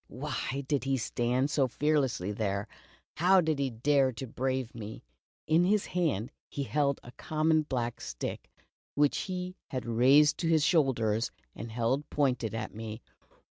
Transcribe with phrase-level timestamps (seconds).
[0.07, 2.67] Why did he stand so fearlessly there?
[3.17, 5.03] How did he dare to brave me?
[5.45, 8.49] In his hand he held a common black stick,
[8.95, 11.19] which he had raised to his shoulder
[11.53, 13.03] and held pointed at me.